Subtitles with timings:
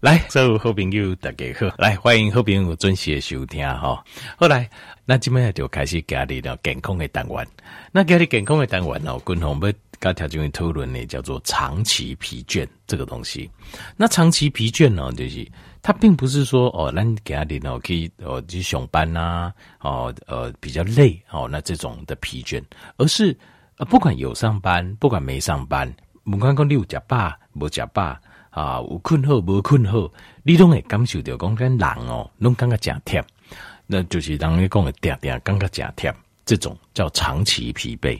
[0.00, 4.04] 来，所有好朋友大家好，来欢迎好朋友准时的收听哈。
[4.36, 4.68] 后来，
[5.06, 7.46] 那今天就开始家里的健康的单元。
[7.92, 13.50] 那家里健康的单元哦，共同要跟条件讨论呢，叫做长期疲倦这个东西。
[13.96, 22.62] 那长期疲倦呢，就是它并不是说哦，咱家里呢可以哦去上班呐、啊，哦呃比较累哦，那这种的疲倦，
[22.98, 23.34] 而是
[23.78, 25.90] 呃不管有上班，不管没上班，
[26.22, 28.14] 不管讲你有吃饱没吃饱。
[28.56, 30.10] 啊，有困好无困好，
[30.42, 33.22] 你拢会感受到讲跟人哦，拢感觉真忝，
[33.86, 36.14] 那就是人家讲的点点感觉真忝，
[36.46, 38.18] 这种叫长期疲惫。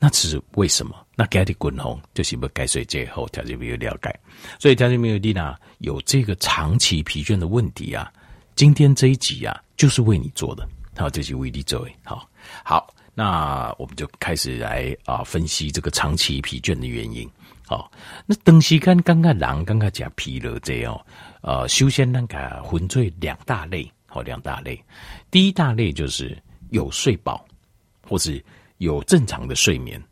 [0.00, 0.96] 那只是为什么？
[1.14, 4.18] 那家的滚红就是要解释这后条件没有了解，
[4.58, 8.12] 所以条件没有丽娜有这个长期疲倦的问题啊。
[8.56, 11.90] 今天这一集啊，就是为你做的，好，这是为你做的。
[12.02, 12.28] 好，
[12.64, 17.30] 好，那我们就开始来啊分析这个长期疲倦的原因。
[17.68, 17.92] 好，
[18.24, 20.98] 那长时间感觉人感觉加疲劳这样，
[21.42, 24.82] 呃，首先那个分做两大类，好，两大类。
[25.30, 26.36] 第一大类就是
[26.70, 27.44] 有睡饱，
[28.08, 28.42] 或是
[28.78, 30.02] 有正常的睡眠。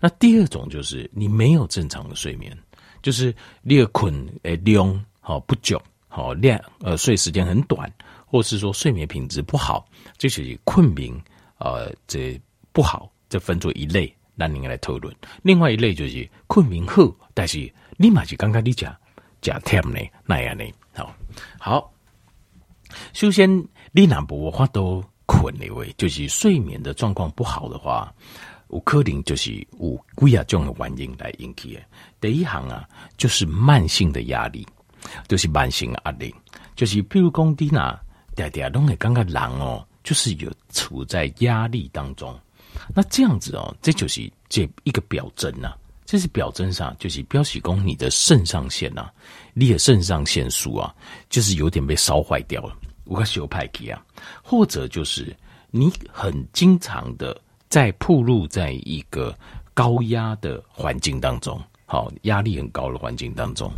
[0.00, 2.56] 那第二种就是你没有正常的睡眠，
[3.02, 5.78] 就是你困诶量好不久，
[6.08, 7.92] 好量呃睡时间很短，
[8.24, 11.12] 或是说睡眠品质不好，这是困眠
[11.58, 12.40] 呃这
[12.72, 14.10] 不好，这分作一类。
[14.34, 18.94] 那你来讨论，另外一类就是困眠好，但是立马就刚刚你讲
[19.40, 21.14] 讲忝呢那样呢，好，
[21.58, 21.92] 好。
[23.12, 23.48] 首先，
[23.92, 28.12] 你若无法度困的话，就是睡眠的状况不好的话，
[28.70, 31.80] 有可能就是有几啊种的原因来引起的。
[32.20, 34.66] 第一行啊，就是慢性的压力，
[35.28, 36.34] 就是慢性压力，
[36.76, 37.78] 就是譬如讲你若
[38.36, 42.38] 常常拢会感觉人哦，就是有处在压力当中。
[42.94, 49.12] 那这样子哦，这就是这一个表征呐、啊，这是表征上，就是表示讲你的肾上腺呐、啊，
[49.54, 50.94] 你的肾上腺素啊，
[51.30, 54.02] 就是有点被烧坏掉了，无个修派克啊，
[54.42, 55.34] 或者就是
[55.70, 59.36] 你很经常的在暴露在一个
[59.72, 63.72] 高压的环境当中，好，压力很高的环境当中，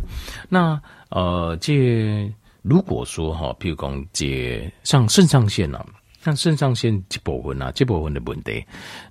[0.49, 0.79] 那
[1.09, 5.85] 呃，这如果说哈，譬如讲这像肾上腺呢、啊。
[6.27, 8.61] 像肾上腺这部分啊，这部分的问题，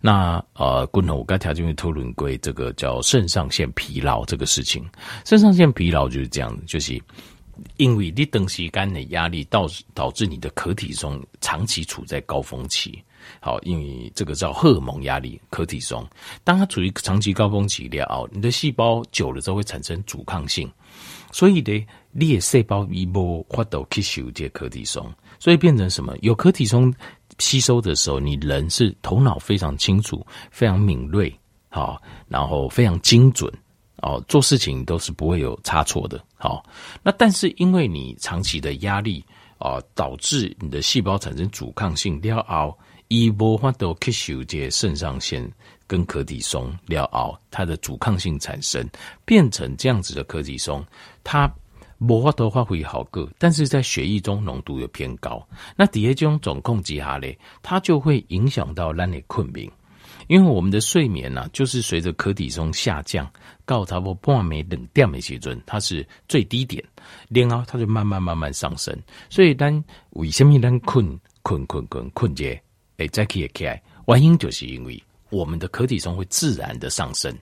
[0.03, 4.87] 那呃，共同我刚条件会讨论过这个叫肾上腺疲劳这个事情。
[5.25, 7.01] 肾上腺疲劳就是这样子，就是
[7.79, 13.03] 因为你等时间的压力导导致你的壳体松长期处在高峰期。
[13.41, 16.07] 好，因为这个叫荷尔蒙压力，壳体松，
[16.45, 20.71] 当它处于长期高峰期了哦，你的细胞久了之后会产生阻抗性，
[21.33, 21.87] 所以呢，
[22.19, 25.13] 你的细胞一无法度吸收这可体松。
[25.39, 26.17] 所以变成什么？
[26.23, 26.93] 有可体松
[27.39, 31.31] 吸收的时候，你人是头脑非常清楚、非常敏锐，
[31.69, 33.53] 好，然后非常精准，
[34.01, 36.65] 哦，做事情都是不会有差错的，好。
[37.03, 39.23] 那但是因为你长期的压力，
[39.59, 42.79] 啊，导致你的细胞产生阻抗性，了后，
[43.09, 45.47] 一无法度吸收这肾上腺
[45.87, 48.89] 跟可体松，了后，它的阻抗性产生，
[49.27, 50.83] 变成这样子的可体松，
[51.23, 51.47] 它。
[51.99, 55.47] 无法度发挥好个，但是在血液中浓度又偏高。
[55.77, 59.71] 那底下这种总控制下咧，它就会影响到咱的困眠。
[60.29, 63.31] 因为我们的睡眠呢、啊，就是随着可体松下降，
[63.65, 66.83] 到差不多半暝两点的时阵，它是最低点，
[67.29, 68.97] 然后它就慢慢慢慢上升。
[69.31, 72.61] 所以咱为什么咱困困困困困觉，
[72.97, 77.33] 诶再起也起来，原因就是因为我们的可体松会自然的上升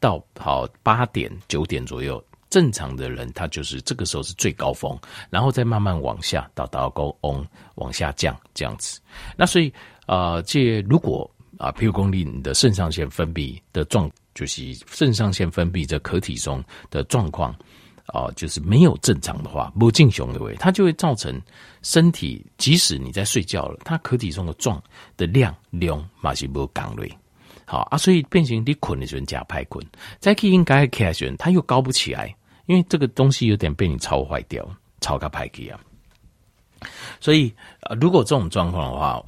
[0.00, 2.22] 到好八点九点左右。
[2.52, 4.94] 正常的人，他就是这个时候是最高峰，
[5.30, 7.42] 然后再慢慢往下到到高峰
[7.76, 9.00] 往下降这样子。
[9.38, 9.72] 那所以
[10.04, 17.56] 啊、呃，这如果啊，譬如说你的肾上腺分泌的状，就是肾上腺分泌这壳体中的状况
[18.04, 21.40] 啊，就是没有正常的话，不正常的话，它就会造成
[21.80, 24.82] 身体，即使你在睡觉了，它壳体中的状
[25.16, 27.10] 的量量嘛是不降嘞。
[27.64, 29.82] 好啊，所以变成你困的时候假派困，
[30.18, 32.34] 再去应该开始，它又高不起来。
[32.66, 34.68] 因为这个东西有点被你操坏掉，
[35.00, 35.78] 操个排气啊，
[37.20, 37.52] 所以
[37.82, 39.22] 呃，如果这种状况的话，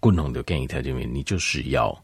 [0.00, 1.96] 共同的建议条件里面，你就是要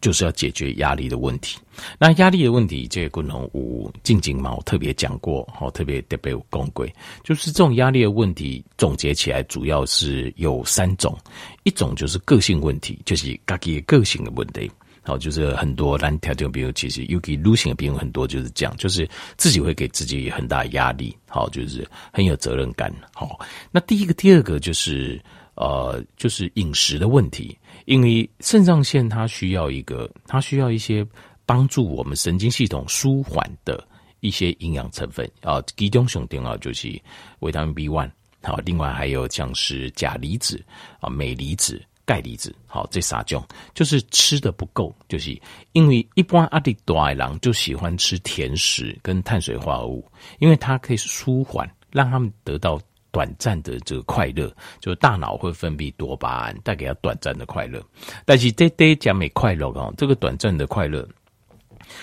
[0.00, 1.58] 就是要解决压力的问题。
[1.98, 6.92] 那压力的问题，这个共同五静静嘛，我特别讲过，好，特别特别有共规，
[7.22, 11.16] 就是这种压力的问题，总结起来主要是有三种，
[11.64, 14.70] 一种就是个性问题，就是自己个性的问题。
[15.04, 22.92] 好，就是很多难条件，比如其实尤其女性的朋友很多就是这样，就是自己会给自己很大压力，好，就是很有责任感。
[23.12, 23.38] 好，
[23.70, 25.20] 那第一个、第二个就是
[25.56, 31.06] 呃，就是饮食的问题，因为肾上腺它需要一个，它需要一些
[31.44, 33.86] 帮助我们神经系统舒缓的
[34.20, 36.98] 一些营养成分啊，其中上重要就是
[37.40, 38.10] 维他命 B one，
[38.42, 40.64] 好，另外还有像是钾离子
[40.98, 45.40] 啊、镁离子、钙离子，好，这三种就是吃的不够，就是
[45.72, 50.04] 因为一般阿弟大人就喜欢吃甜食跟碳水化合物，
[50.38, 52.80] 因为它可以舒缓，让他们得到。
[53.14, 57.80] 短暂的这个快乐，就是大脑会分泌多巴胺，带给他短暂的快乐。
[58.24, 61.08] 但是这这讲没快乐哦，这个短暂的快乐，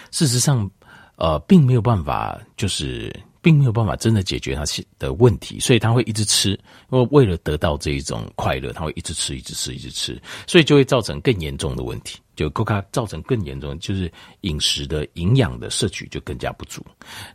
[0.09, 0.71] 事实上，
[1.17, 4.63] 呃，并没有办法，就是并没有办法真的解决他
[4.99, 6.51] 的问题，所以他会一直吃，
[6.91, 14.11] 因为为了得到这一种快乐，他会一直吃，一直吃，一直吃，所以就会造成更严重的问题，就给他造成更严重，就是
[14.41, 16.85] 饮食的营养的摄取就更加不足。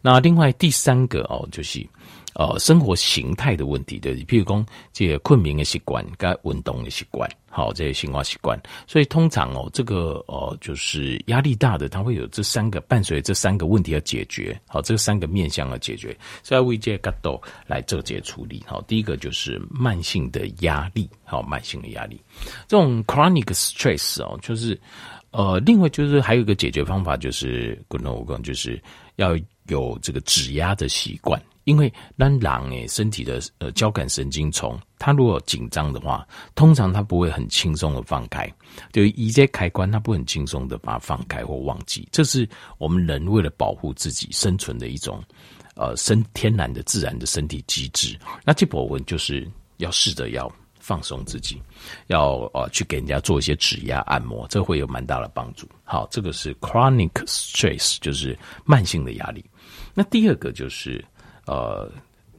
[0.00, 1.87] 那另外第三个哦，就是。
[2.38, 22.21] 呃，生活形态的问题，对，譬如讲这个困眠的习惯，该运动的习惯，好，这些生活习惯，所以通常哦，这个呃，就是压力大的，他会有这三个伴随这三个问题要解决，好，这三个面向要解决，所以为这个角度来做这些处理，好，第一个就是慢性的压力，好，慢性的压力，
[22.69, 24.79] 这种 chronic stress 哦，就是
[25.31, 28.79] 呃，另外就是还有一个解决方法，就是滚动我讲，就是
[29.15, 29.35] 要
[29.69, 31.41] 有这个指压的习惯。
[31.67, 36.25] 因为让狼诶身体的呃交感神经丛，它如果紧张的话，
[36.55, 38.49] 通常它不会很轻松的放开，
[38.93, 42.09] 就一些开关，它不会很轻松的把它放开或忘记。
[42.13, 42.49] 这是
[42.79, 45.21] 我们人为了保护自己生存的一种
[45.75, 48.17] 呃生天然的自然的身体机制。
[48.45, 49.45] 那这部分就是
[49.79, 50.49] 要试着要
[50.79, 51.61] 放松自己，
[52.07, 55.69] 要呃去给人家做一些指压按摩，这会有蛮大的帮助。
[55.83, 59.45] 好，这个是 chronic stress，就是慢性的压力。
[59.95, 61.05] 那第二个就是。
[61.47, 61.91] 呃，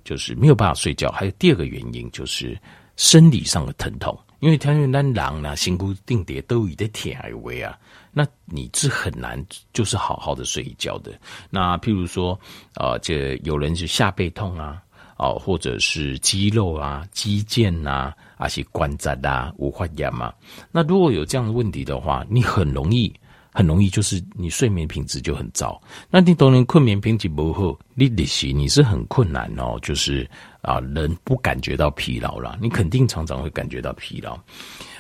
[0.03, 1.09] 就是没有办法睡觉。
[1.11, 2.57] 还有第二个原因就是
[2.95, 7.13] 生理上的疼痛，因为因为咱人啊，身躯定点都有点疼
[7.43, 7.77] 位啊，
[8.11, 9.43] 那你是很难
[9.73, 11.11] 就是好好的睡一觉的。
[11.49, 12.39] 那譬如说，
[12.75, 14.81] 呃，这有人是下背痛啊，
[15.17, 20.33] 哦、或者是肌肉啊、肌腱呐啊，还是关节啊、无法炎嘛。
[20.71, 23.13] 那如果有这样的问题的话，你很容易。
[23.57, 25.81] 很容易就是你睡眠品质就很糟。
[26.11, 29.79] 那你当然困眠品质不好，你的是你是很困难哦。
[29.81, 30.29] 就是
[30.61, 34.39] 啊，人不感觉到疲劳了，你肯定常常会感觉到疲劳。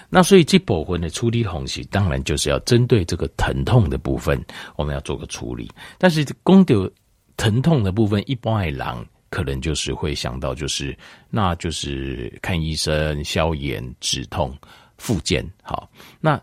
[0.09, 4.43] 那所以这部分的处理方式，当然就是要针对这个疼痛的部分，
[4.75, 5.69] 我们要做个处理。
[5.99, 6.89] 但是讲到
[7.35, 10.97] 疼痛的部分，一般的人可能就是会想到，就是
[11.29, 14.57] 那就是看医生、消炎、止痛、
[14.97, 15.47] 复健。
[15.61, 15.87] 好，
[16.19, 16.41] 那。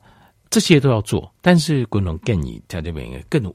[0.51, 3.53] 这些都要做，但是可能建议在这边更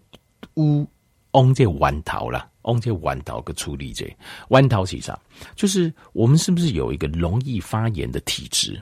[0.56, 0.86] 乌
[1.32, 4.14] 翁这弯头了，翁这弯头个处理这
[4.50, 5.18] 弯头是啥
[5.56, 8.82] 就是我们是不是有一个容易发炎的体质？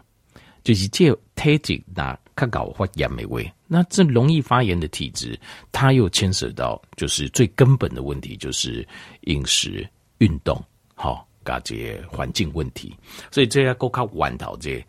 [0.64, 5.40] 就是这体质那较搞发炎没味，那这容易发炎的体质，
[5.72, 8.86] 它又牵涉到就是最根本的问题，就是
[9.22, 9.88] 饮食、
[10.18, 10.62] 运动，
[10.96, 12.94] 好，加这环境问题，
[13.32, 14.84] 所以这要够靠弯头这。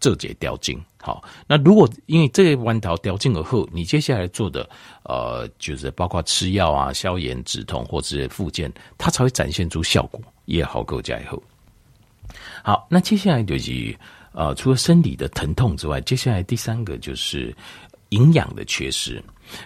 [0.00, 4.68] 这节掉进好，那如果因为这个弯头掉进而后，你接下来做的
[5.04, 11.42] 呃，就是包括吃药啊、消炎止痛或者是复健，它才会展现出效果，也好够加以后。
[12.62, 13.96] 好，那接下来就是
[14.32, 17.54] 呃，除了生理的疼痛之外，接下来第三个就是
[18.10, 19.22] 营养的缺失。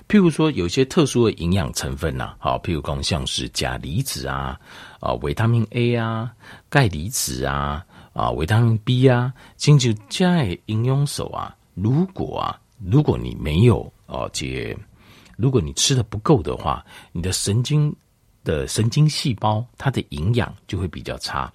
[0.09, 4.59] 譬如说，有些特殊的营养成分呐、好，譬如说像是钾离子啊、
[5.01, 6.33] 啊维他命 A 啊、
[6.69, 7.85] 钙离子啊。
[8.15, 11.55] 啊，维他命 B 啊，进去加营养素啊。
[11.75, 14.75] 如果啊，如果你没有哦，这
[15.37, 17.93] 如果你吃的不够的话，你的神经
[18.45, 21.53] 的神经细胞它的营养就会比较差。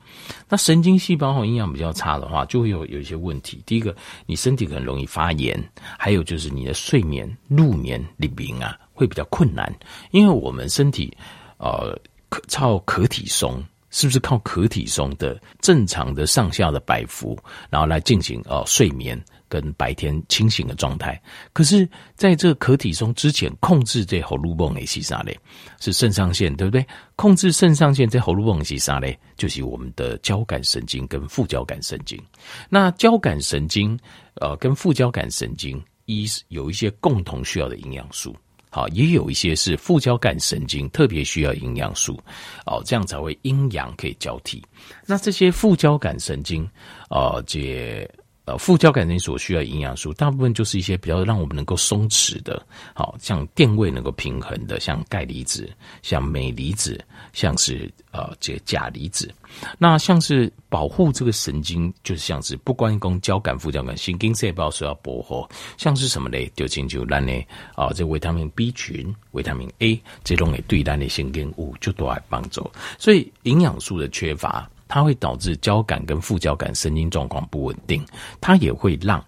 [0.49, 3.63] 那神经细胞和营养比较差的话，就会有有一些问题。
[3.65, 5.57] 第一个，你身体很容易发炎；
[5.97, 9.73] 还有就是你的睡眠、入眠、里面啊，会比较困难。
[10.11, 11.15] 因为我们身体
[11.57, 11.97] 呃，
[12.29, 13.63] 靠可体松。
[13.89, 17.37] 是不是靠可体松的正常的上下的摆幅，
[17.69, 21.19] 然后来进行哦睡眠跟白天清醒的状态？
[21.53, 25.37] 可是在这个可体松之前，控制这喉咙泵的是啥嘞？
[25.79, 26.85] 是肾上腺，对不对？
[27.15, 29.17] 控制肾上腺这喉咙泵是啥嘞？
[29.35, 32.21] 就是我们的交感神经跟副交感神经。
[32.69, 33.97] 那交感神经
[34.35, 38.35] 呃跟副交感神经一有一些共同需要的营养素。
[38.69, 42.19] 好，也有一些是副交感神经特别需要营养素，
[42.67, 44.63] 哦，这样才会阴阳可以交替。
[45.07, 46.69] 那这些副交感神经，
[47.09, 48.07] 哦，这
[48.49, 52.65] 呃副交感神经所需要营养素，大部分就是一些比较让我们能够松弛的，
[52.95, 55.69] 好像电位能够平衡的，像钙离子、
[56.01, 56.99] 像镁离子、
[57.31, 59.31] 像是呃这个钾离子。
[59.77, 66.51] 那像是保护这个神经，就是像是不管讲交感、副交感、神经细胞所要保护，像是什么呢？
[66.55, 67.33] 就进就咱呢
[67.75, 72.69] 啊，这维他命 B 群、维他命 A 这种诶对咱的神经物就都来帮助。
[72.97, 78.05] 所以营养素的缺乏，它会导致交感跟副交感神经状况不稳定，
[78.41, 79.23] 它也会让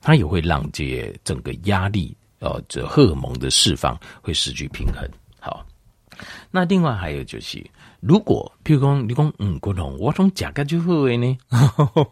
[0.00, 5.08] 它也会让这整个压力呃这荷尔蒙的释放会失去平衡。
[5.40, 5.66] 好，
[6.52, 7.64] 那另外还有就是。
[8.00, 11.36] 如果譬如说你讲嗯，国龙，我从甲肝就会呢？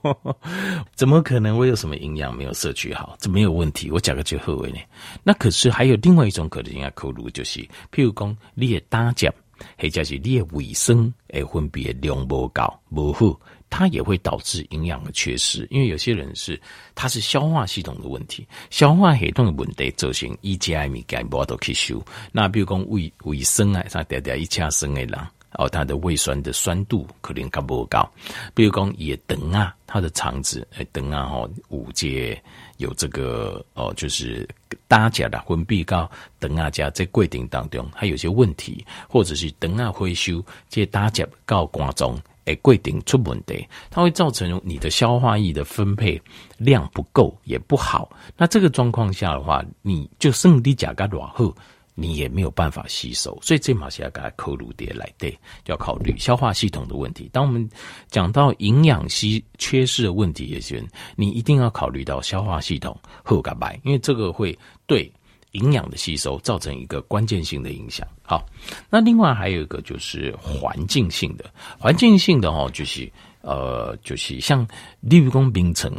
[0.96, 1.56] 怎么可能？
[1.56, 3.14] 我有什么营养没有摄取好？
[3.20, 4.78] 这没有问题，我甲肝就会呢？
[5.22, 7.60] 那可是还有另外一种可能性考虑，就是
[7.92, 9.30] 譬如讲你的胆汁，
[9.78, 10.96] 或者是你的胃酸
[11.28, 13.38] 诶分泌量不高不好，
[13.70, 15.66] 它也会导致营养的缺失。
[15.70, 16.60] 因为有些人是
[16.94, 22.04] 它是消化系统的问题，消化系统的问题造成一加米钙不都吸收。
[22.32, 25.18] 那比如讲胃胃酸啊，啥点点一加酸的人。
[25.54, 28.08] 哦，它的胃酸的酸度可能高不高？
[28.54, 32.40] 比如讲，也等啊，它的肠子诶，等啊，吼，五节
[32.78, 34.48] 有这个哦，就是
[34.88, 46.20] 大家的分泌高，等啊加在规定当中，还有些问题，或者是等啊回收这大家高观众诶，规定出问题，它会造成你的消化液的分配
[46.58, 48.10] 量不够，也不好。
[48.36, 51.54] 那这个状况下的话，你就剩你甲个软后。
[51.94, 55.30] 你也没有办法吸收，所以这马是要给它扣入点来对，
[55.64, 57.30] 就要考虑消化系统的问题。
[57.32, 57.68] 当我们
[58.08, 60.84] 讲到营养吸缺失的问题也是，
[61.14, 65.10] 你一定要考虑到消化系统后感白，因为这个会对
[65.52, 68.04] 营养的吸收造成一个关键性的影响。
[68.22, 68.44] 好，
[68.90, 71.48] 那另外还有一个就是环境性的，
[71.78, 73.08] 环境性的哦，就是
[73.40, 74.66] 呃，就是像
[74.98, 75.92] 例如说冰层，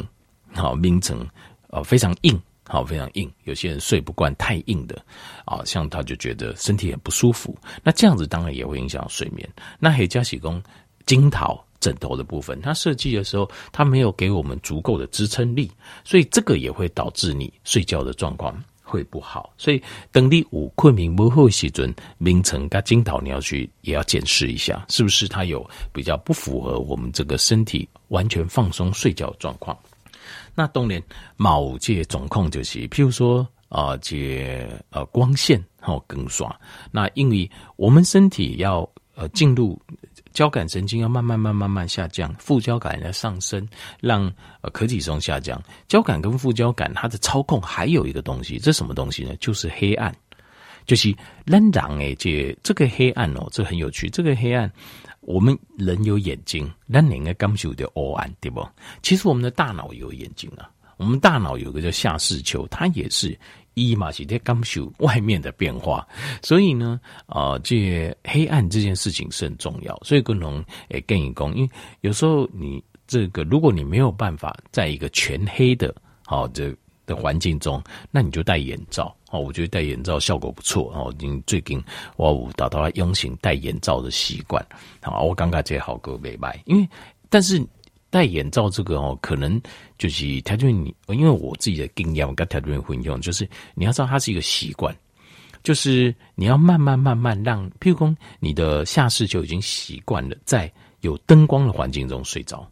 [0.54, 1.25] 好，冰层
[1.70, 2.38] 呃非常硬。
[2.67, 5.00] 好，非常硬，有些人睡不惯太硬的，
[5.45, 7.55] 啊，像他就觉得身体很不舒服。
[7.84, 9.48] 那这样子当然也会影响睡眠。
[9.79, 10.62] 那黑加喜功
[11.05, 15.69] 金桃枕头的部分，它设计的时候，它没有给我们足够的支撑力，
[16.03, 19.53] 所以这个也会导致你睡觉的状况会不好。
[19.60, 19.79] 所以
[20.12, 29.77] 等你五困眠不好时准，名称跟金桃你要去也要检视一下，是不是它有比较不符合我们这个身体完全放松睡觉状况。
[30.55, 31.01] 那当然，
[31.35, 36.53] 某些状况就是，譬如说啊，这呃光线好更爽。
[36.91, 39.77] 那因为我们身体要呃进入
[40.33, 43.67] 交感神经要慢慢慢慢慢下降，副交感要上升，
[44.00, 44.31] 让
[44.62, 45.62] 呃可体松下降。
[45.88, 49.35] 交感跟副交感它的操控还有一个东西，这什么东西呢？
[49.41, 50.15] 就是黑暗，
[50.85, 51.13] 就是
[51.45, 54.71] 冷冷诶，这这个黑暗哦，这很有趣，这个黑暗。
[55.25, 58.63] 我们人有眼睛，那你应该感受到黑暗，对不？
[59.01, 63.36] 其实我们的大脑有眼睛啊，我们大脑有个叫下视丘，它也是
[63.74, 66.08] 一嘛是在感受外面的变化。
[66.44, 70.00] 所以呢，啊、呃，这黑暗这件事情是很重要。
[70.03, 71.70] 所以共同诶跟你讲，因为
[72.01, 76.72] 有时候你这个，如果你没有办法在一个全黑的，好这。
[77.05, 77.81] 的环境中，
[78.12, 79.39] 那你就戴眼罩哦。
[79.39, 81.13] 我觉得戴眼罩效果不错哦。
[81.19, 81.81] 你最近
[82.17, 84.65] 我有达到了养成戴眼罩的习惯，
[85.01, 86.88] 好，我刚刚这好个没卖，因为
[87.29, 87.63] 但是
[88.09, 89.62] 戴眼罩这个哦，可能
[89.97, 94.95] 就是他就你，因为我自己的经验，我跟他就会用，就是你要知道它是一个习惯，
[95.63, 100.71] 就是你要慢慢慢慢让，譬如说你的下视就已经习惯了在
[101.01, 102.65] 有灯光的环境中睡着，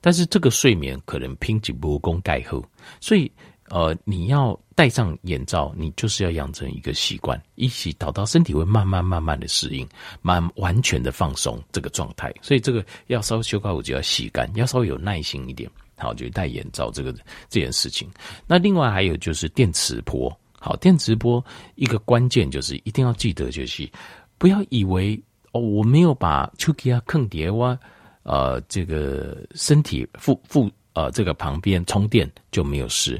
[0.00, 2.64] 但是这个睡眠可能拼起不功盖后，
[3.00, 3.30] 所以。
[3.68, 9.86] 呃，你要戴上眼罩，你就是要养成一个习惯，一起导到身体会慢慢慢慢的适应，
[10.22, 12.32] 慢完全的放松这个状态。
[12.42, 15.68] 所以这个要稍微修改，我就要洗干，要稍微有耐心一点。
[15.98, 17.10] 好，就戴眼罩这个
[17.48, 18.06] 这件事情。
[18.46, 20.30] 那另外还有就是电磁波，
[20.60, 21.42] 好，电磁波
[21.74, 23.90] 一个关键就是一定要记得，就是
[24.36, 25.18] 不要以为
[25.52, 27.78] 哦，我没有把手机啊、坑碟哇，
[28.24, 33.18] 呃，这个身体附附呃这个旁边充电就没有事。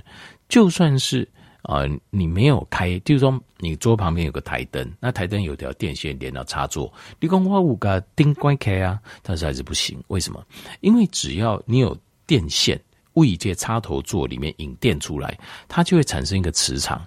[0.49, 1.29] 就算是
[1.62, 10.00] 啊、呃，你没有开，就是说你桌旁边有个台灯，那台灯有条电线连到插座，你讲我有个灯关开啊，但是还是不行。
[10.07, 10.41] 为什么？
[10.81, 12.81] 因为只要你有电线，
[13.15, 15.37] 位这插头座里面引电出来，
[15.67, 17.05] 它就会产生一个磁场。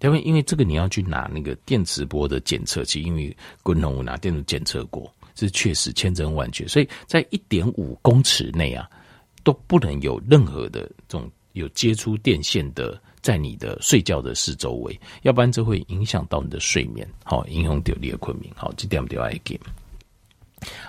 [0.00, 6.66] 因为因为这个你要去拿那个电磁波的检测器，因为滚筒我拿电子检测过，这是确实千真万确。
[6.66, 8.88] 所以在一点五公尺内啊，
[9.42, 11.30] 都不能有任何的这种。
[11.58, 19.58] 有接触电线的，在你的睡觉的四周围，要不然这会影响到你的睡眠，好，影响到你的昆明，好，这点就要给。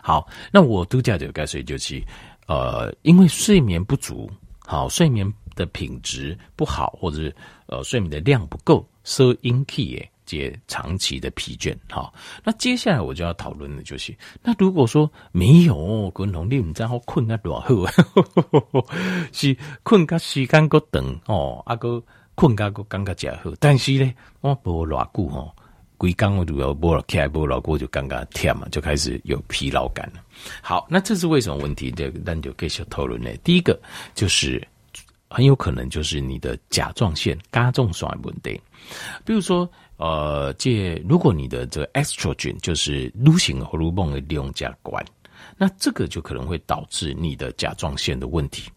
[0.02, 2.04] 好，那我度假就该睡就去，
[2.48, 7.36] 呃，因为睡眠不足，好，睡眠的品质不好，或者是
[7.68, 10.08] 呃睡眠的量不够，所引起
[10.38, 11.76] 的这长期的疲倦。
[11.90, 17.68] 好，那接下来我就要讨论的就是，那如果说没有滚筒，你唔知好困啊多好，
[19.34, 22.04] 是困个时间够长哦，啊个
[22.36, 25.56] 困个个感觉真好，但是呢，我无偌久吼。
[25.98, 30.24] 归刚我都要播了，开播了，过就刚刚天嘛，就开始有疲劳感了。
[30.62, 31.92] 好，那这是为什么问题？
[31.92, 33.30] 这个那就继续讨论呢。
[33.44, 33.78] 第一个
[34.16, 34.66] 就是
[35.30, 38.58] 很有可能就是你的甲状腺加重衰问题。
[39.26, 39.70] 比如说，
[40.00, 45.06] 呃，借如果你的这个 estrogen 就是女性荷尔蒙的利用加关，
[45.58, 48.72] 那这个就可能会导致你的甲状腺的问题，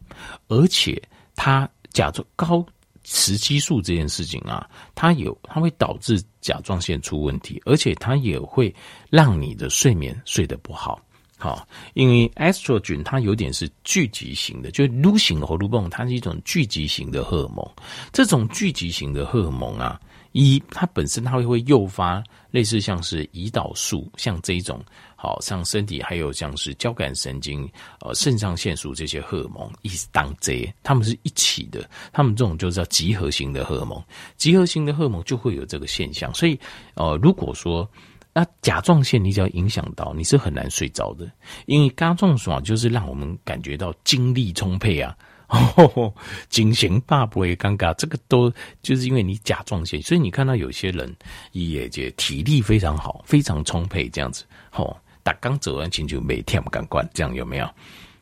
[0.49, 1.01] 而且
[1.35, 2.67] 它甲状高。
[3.05, 4.65] 雌激素这件事情啊，
[4.95, 8.73] 它有，它会导致甲状腺出问题，而且它也会
[9.11, 11.01] 让你的睡眠睡得不好。
[11.37, 17.69] 好，因为 estrogen 它有点是聚集型的，就是 l 型的荷尔蒙，它是一种聚集型的荷尔蒙。
[18.13, 20.01] 这种聚集型的荷尔蒙啊。
[20.33, 24.83] 一，它本身它会会诱发类似像是胰岛素，像这一种，
[25.15, 27.69] 好像身体还有像是交感神经、
[28.01, 34.03] 呃肾上腺素这些荷尔蒙一当这，它们是一起的，它们这种就叫集合型的荷尔蒙，
[34.37, 36.33] 集合型的荷尔蒙就会有这个现象。
[36.35, 36.59] 所以，
[36.95, 37.89] 呃，如果说
[38.35, 41.31] 那甲状腺你只要影响到，你是很难睡着的，
[41.67, 45.15] 因为甲状腺就是让我们感觉到精力充沛啊。
[45.77, 46.15] 哦，
[46.49, 48.51] 精神大不会尴尬，这个都
[48.83, 51.15] 就是因为你甲状腺，所以你看到有些人
[51.53, 54.45] 也也体力非常好，非常充沛这样子。
[54.73, 57.69] 哦，打刚走完前就每天不敢关，这样有没有？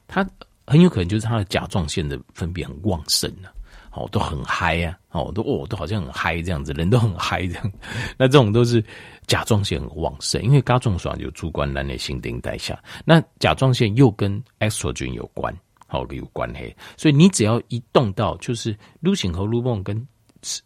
[0.08, 0.28] 他
[0.66, 3.52] 很有可能就是他的甲状腺的分泌很旺盛了，
[3.92, 7.72] 哦，都很嗨呀，哦，都哦都好像很嗨这样子，人都很嗨这样。
[8.18, 8.84] 那这种都是
[9.28, 15.56] 甲状腺很旺盛，因为甲状腺有主管人的新陈代谢，那甲状腺又跟 estrogen 有关。
[15.90, 20.06] 好有关系，所以你只要一动到，就是撸醒和撸梦跟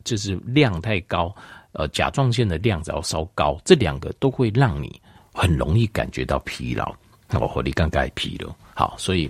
[0.04, 1.34] 就是量太高，
[1.72, 5.00] 呃，甲状腺的量只要稍高，这两个都会让你
[5.32, 6.94] 很容易感觉到疲劳。
[7.40, 9.28] 我和你刚刚疲劳，好，所以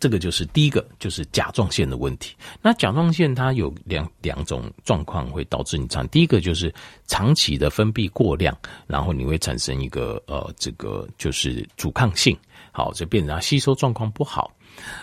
[0.00, 2.34] 这个就是第一个，就是甲状腺的问题。
[2.60, 6.72] 那甲状腺它有两两种状况会导致你长，第一个就是
[7.06, 12.36] 长期的分泌过量，然后你会产生一个呃，这个就是阻抗性。
[12.74, 14.50] 好，就变成吸收状况不好。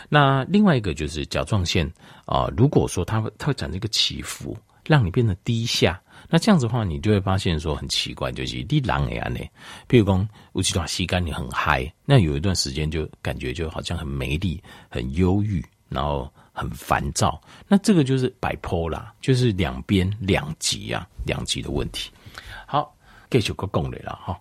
[0.10, 1.88] 那另外一个就是甲状腺
[2.26, 9.40] 啊、如果说它它会产生一个起伏，让你变得低下，那这样子的话，你就会发现说很奇怪，就是你狼哎呀呢，
[9.88, 17.42] 譬如说乌鸡爪吸干你很嗨，那有一段时间就感觉就好像很没力、很忧郁，然后很烦躁。
[17.68, 22.12] 那这个就是 bipolar，就是两边两极啊，两极的问题。
[22.68, 22.96] 好，
[23.32, 24.40] 继续个讲的了哈，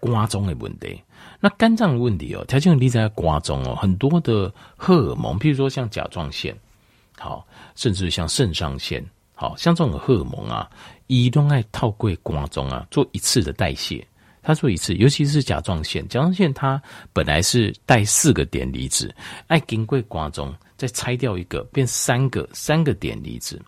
[0.00, 0.98] 瓜中的问题。
[1.38, 6.56] 那肝脏的问题哦，条件例在瓜中哦，很多的荷尔蒙，譬如说像甲状腺，
[7.18, 9.04] 好，甚至像肾上腺，
[9.40, 10.68] 好像这种荷尔蒙啊，
[11.06, 14.06] 一都爱套过瓜中啊，做一次的代谢，
[14.42, 16.78] 它做一次，尤其是甲状腺，甲状腺它
[17.14, 19.10] 本来是带四个碘离子，
[19.46, 23.58] 爱经过瓜中再拆掉一个，变三个，三个碘离子。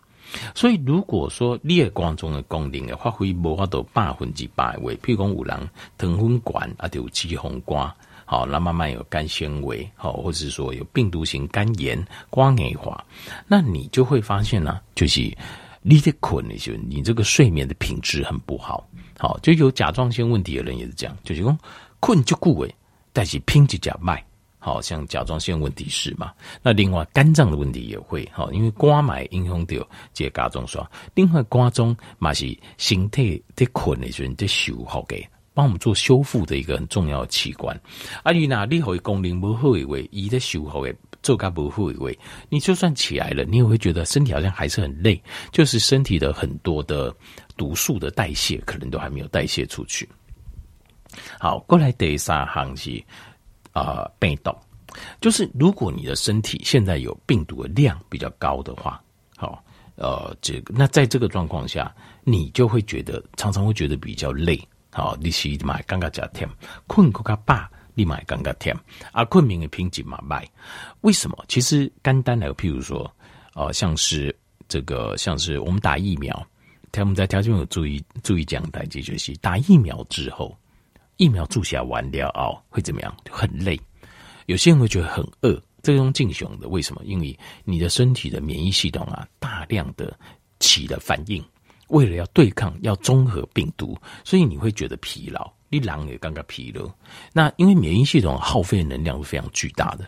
[0.53, 7.91] 所以，如果说裂光中的功能的发挥无法到百分之百位，譬如讲有人糖分管啊，就有脂肪肝，
[8.25, 11.97] 好，那慢慢有肝纤维，好，或者是说有病毒性肝炎、
[12.31, 13.03] 肝硬化，
[13.47, 15.19] 那你就会发现呢、就是
[15.83, 18.87] 你在困的时候，你这个睡眠的品质很不好，
[19.19, 21.55] 好，就有甲状腺问题的人也是这样，就是讲
[21.99, 22.75] 困就顾诶，
[23.11, 24.23] 但是拼就假脉。
[24.65, 26.31] 好像甲状腺问题是嘛？
[26.61, 30.81] 那另外肝脏的问题也会好，因为肝霾影响掉这甲状腺。
[31.15, 37.77] 另外肝脏嘛是身体在困的时候在修复给，帮我们做修复的一个很重要的器官。
[38.23, 45.19] 啊，你那你会功能不好的话，伊在修复的做甲不好以为，你就算起来了，你也会觉得身体好像还是很累，
[45.51, 47.11] 就是身体的很多的
[47.57, 50.07] 毒素的代谢可能都还没有代谢出去。
[51.39, 53.03] 好，过来第三行是。
[53.75, 54.55] 啊、呃，被动
[55.19, 59.01] 就是如果你的身体现在有病毒的量比较高的话，
[59.35, 59.63] 好，
[59.95, 61.91] 呃，这个那在这个状况下，
[62.23, 66.47] 你就会觉得常常会觉得比较累，好，你是买刚刚加甜，
[66.85, 68.75] 困更加饱，你买刚刚甜，
[69.11, 70.47] 啊，困眠的瓶颈嘛卖，
[71.01, 71.45] 为什么？
[71.47, 73.11] 其实简单来，譬如说，
[73.53, 74.35] 呃，像是
[74.67, 76.47] 这个，像是我们打疫苗，
[76.91, 80.57] 他们在条件有注意注意讲台，就是打疫苗之后。
[81.17, 83.15] 疫苗注射完了哦，会怎么样？
[83.29, 83.79] 很累。
[84.47, 87.01] 有些人会觉得很饿，这种敬雄的为什么？
[87.05, 90.17] 因为你的身体的免疫系统啊，大量的
[90.59, 91.41] 起了反应，
[91.89, 96.87] 为了要对抗、要综合病毒，所以你会觉得疲劳，你人也刚刚疲劳。
[97.31, 100.05] 那因为免疫系统耗费能量是非常巨大的，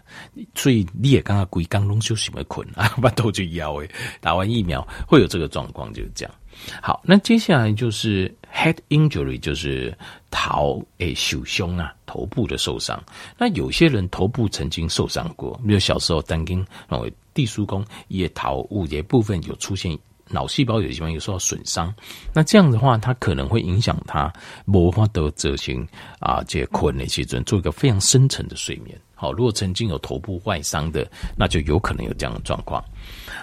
[0.53, 3.89] 所以你也刚刚归刚拢休息没困 啊，把头就腰诶，
[4.21, 6.35] 打完疫苗会有这个状况，就是这样。
[6.81, 9.95] 好，那接下来就是 head injury，就是
[10.29, 13.03] 头诶受伤啊，头部的受伤。
[13.37, 19.97] 那有些人头部曾经受伤过，比如小时候曾经认为地书宫也头五节部分有出现。
[20.29, 21.93] 脑细胞有地方有受到损伤，
[22.33, 24.31] 那这样的话，它可能会影响它
[24.65, 25.87] 无法得执行
[26.19, 28.99] 啊，这些困的时阵做一个非常深层的睡眠。
[29.13, 31.07] 好，如果曾经有头部外伤的，
[31.37, 32.83] 那就有可能有这样的状况。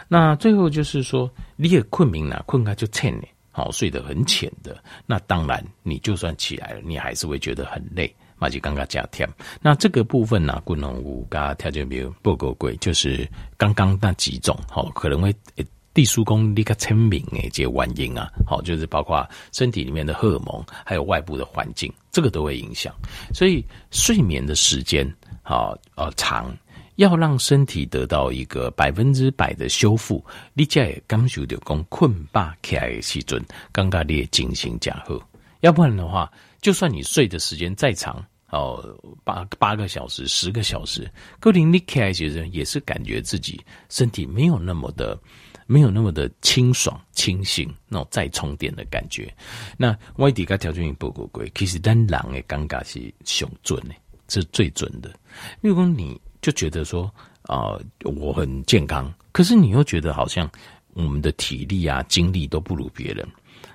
[0.08, 9.28] 那最后就是说，你也困眠了，困开就浅呢，好，睡得很浅的，那当然你就算起来了，你还是会觉得很累，那就刚刚加添。
[9.60, 15.32] 那这个部分呢，滚龙五刚条件没有不够贵，就是刚刚那几种，好，可能会。
[15.94, 22.94] 地书宫立刻清明诶，这些原因啊，好，就是包括身体里面的荷尔蒙，还有外部的环境，这个都会影响。
[23.34, 25.06] 所以睡眠的时间，
[25.42, 26.56] 好呃长，
[26.96, 30.24] 要让身体得到一个百分之百的修复，
[30.54, 35.22] 你才感受到讲困饱起来的时阵，刚刚你也进行加厚。
[35.60, 36.30] 要不然的话，
[36.62, 38.82] 就算你睡的时间再长，哦
[39.24, 45.18] 八八个小时、十个小时，可能你起来时阵也是感觉自己身体没有那么的。
[45.72, 49.34] 没有那么的清爽、清醒，那种再充电的感觉。
[49.78, 53.94] 那外地个条件也不够贵，其实单人的尴尬是上准的，
[54.28, 55.10] 是最准的。
[55.62, 57.10] 如果你就觉得说
[57.44, 60.48] 啊、我很健康，可是你又觉得好像
[60.92, 63.26] 我们的体力啊、精力都不如别人，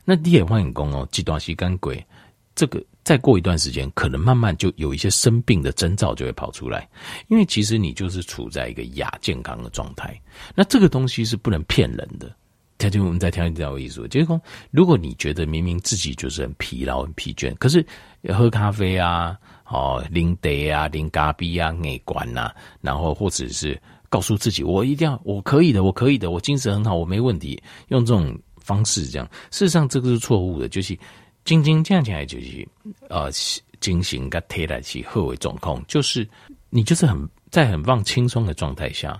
[0.06, 2.06] 那你也欢迎讲哦，极端时间贵，
[2.54, 2.80] 这个。
[3.08, 6.86] 再过一段时间，可能慢慢就有一些生病的征兆就会跑出来，
[7.30, 10.14] 因为其实你就是处在一个亚健康的状态。
[10.54, 12.30] 那这个东西是不能骗人的。
[12.78, 14.38] 他就我们再调一调意思，就是说，
[14.72, 17.86] 如果你觉得明明自己就是很疲劳、很疲倦，可是
[18.28, 31.00] 喝咖啡啊、哦，零茶啊、零咖啡啊、内观呐，然后或者是告诉自己，我一定要，我可以的，我可以的，我精神很好，我没问题，用这种方式这样，事实上这个是错误的，就是。
[31.48, 32.68] 静静这样讲来就是，
[33.08, 33.32] 呃，
[33.80, 36.28] 进行个贴来起后为状况，就是
[36.70, 37.18] 你就是很
[37.50, 39.18] 在很放轻松的状态下，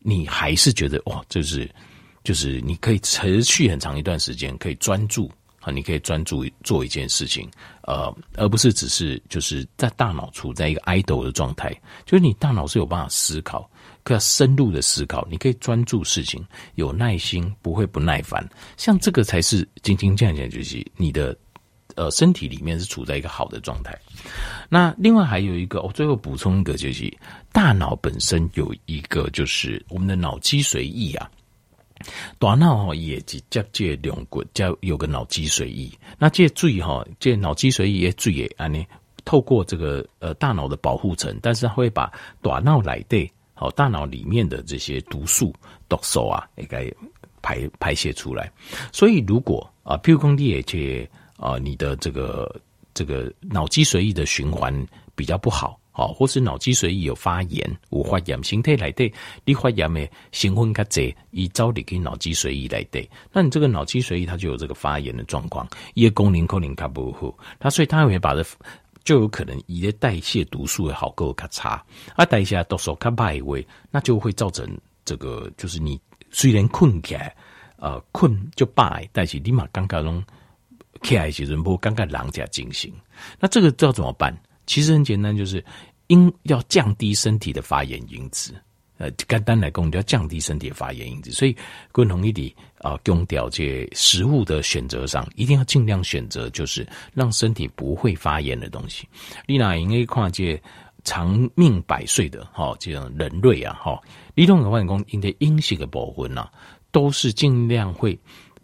[0.00, 1.70] 你还是觉得哇，就是
[2.24, 7.48] 就是你可以持续很长一段时间，可以专注啊，你可以专注做一件事情，
[7.82, 11.72] 呃，而不是只是就是在大脑处在一个 idle 的状态，
[12.04, 13.70] 就是你大脑是有办法思考，
[14.02, 16.44] 可要深入的思考，你可以专注事情，
[16.74, 18.44] 有耐心，不会不耐烦，
[18.76, 21.38] 像这个才是静静这样讲就是你的。
[21.96, 23.96] 呃，身体里面是处在一个好的状态。
[24.68, 27.12] 那另外还有一个，我最后补充一个，就是
[27.52, 31.30] 大脑本身有一个，就是我们的脑脊髓液啊。
[32.38, 35.90] 大脑哈也即叫这两个叫有个脑脊髓液。
[36.18, 38.84] 那这注意哈，这脑脊髓液也注意啊，呢
[39.24, 45.54] 透过这个呃大脑的保护层，但是它会把大脑来的好大脑里面的这些毒素
[45.88, 46.90] 毒素啊，应该
[47.42, 48.50] 排排泄出来。
[48.90, 51.08] 所以如果啊，譬如讲你也去。
[51.42, 52.54] 啊，你的这个
[52.94, 54.72] 这个脑脊髓液的循环
[55.16, 59.12] 比较不好，好，或是脑脊髓液有发炎，有发炎形态来对，
[59.44, 68.46] 你发炎的兴奋较侪，以招你给脑脊髓液来对，那你这个脑脊髓液它就有这个发炎的状况，一个功能可能它不好，它所以它会把这
[69.02, 74.64] 就有可能你的代谢毒素会好够较差，啊，代谢毒素较歹位，那就会造成
[75.04, 76.00] 这个就是你
[76.30, 77.34] 虽然困起来，
[77.78, 80.22] 呃，困就败，但是立马刚刚拢。
[81.00, 82.92] 起来时阵不尴尬，狼家进行，
[83.40, 84.36] 那这个知道怎么办？
[84.66, 85.64] 其实很简单，就是
[86.06, 88.54] 因要降低身体的发炎因子。
[88.98, 91.32] 呃，简单来讲，就要降低身体的发炎因子。
[91.32, 91.56] 所以，
[91.90, 99.08] 共同一点啊，用掉这食物的选择上，一定要尽量选择就是让身体不会发炎的东西。
[99.44, 100.60] 你那应该看这
[101.02, 104.00] 长命百岁的哈，这种人类啊哈，
[104.36, 106.48] 你种的话讲，因为阴性的部分呐，
[106.92, 108.16] 都是尽量会。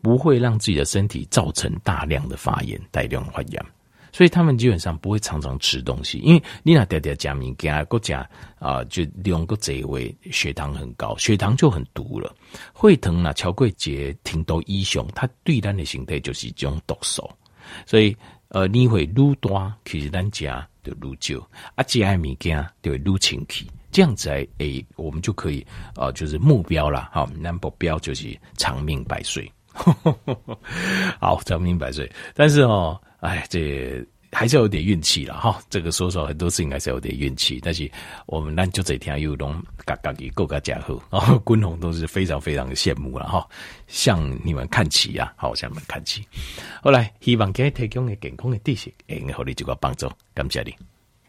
[0.03, 3.65] 不会让自己的身体造成大量的发炎、大量发炎，
[4.13, 12.35] 所以他们基本上不会常常吃东西，因为你那点点加物件，国家啊，就两个这位血糖很高，血糖就很毒了。
[12.73, 17.29] 会疼啊，超过节挺多英雄，它对咱的形态就是一种毒素，
[17.85, 18.17] 所以
[18.49, 29.51] 呃，你会愈多，其实咱家就愈少，啊，加物件就会愈清气，这样子诶，我们就可以呃，就是目标了，好，那目标就是长命百岁。
[31.21, 32.11] 好，长命百岁。
[32.35, 35.59] 但是哦，哎，这还是要有点运气了哈。
[35.71, 37.61] 这个说实话，很多事情还是有点运气。
[37.63, 37.91] 但是
[38.27, 43.49] 我们那就这天又拢嘎嘎给够个家伙，然 后军红都是非常非常的羡慕了哈，
[43.87, 46.27] 向你们看齐呀，好，向你们看齐。
[46.83, 50.75] 后来希望给提供的健康的知识，诶，后你就个帮助，感谢你。